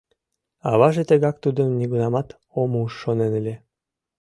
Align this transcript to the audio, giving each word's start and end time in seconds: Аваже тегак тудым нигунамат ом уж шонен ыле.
Аваже 0.71 1.03
тегак 1.09 1.35
тудым 1.43 1.69
нигунамат 1.79 2.27
ом 2.61 2.71
уж 2.83 2.91
шонен 3.01 3.31
ыле. 3.39 3.55